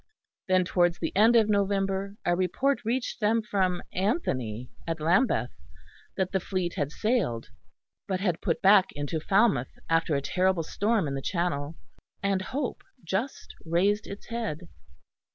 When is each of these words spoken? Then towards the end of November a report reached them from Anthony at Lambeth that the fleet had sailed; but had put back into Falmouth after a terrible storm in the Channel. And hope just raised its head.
Then 0.47 0.65
towards 0.65 0.97
the 0.97 1.15
end 1.15 1.35
of 1.35 1.47
November 1.47 2.15
a 2.25 2.35
report 2.35 2.83
reached 2.83 3.19
them 3.19 3.43
from 3.43 3.83
Anthony 3.93 4.71
at 4.87 4.99
Lambeth 4.99 5.51
that 6.17 6.31
the 6.31 6.39
fleet 6.39 6.73
had 6.73 6.91
sailed; 6.91 7.49
but 8.07 8.19
had 8.19 8.41
put 8.41 8.63
back 8.63 8.87
into 8.93 9.19
Falmouth 9.19 9.77
after 9.91 10.15
a 10.15 10.21
terrible 10.23 10.63
storm 10.63 11.07
in 11.07 11.13
the 11.13 11.21
Channel. 11.21 11.75
And 12.23 12.41
hope 12.41 12.81
just 13.05 13.53
raised 13.63 14.07
its 14.07 14.25
head. 14.29 14.67